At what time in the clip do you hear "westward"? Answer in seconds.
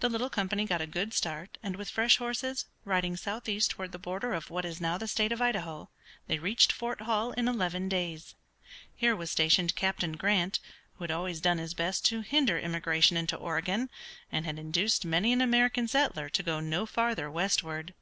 17.30-17.94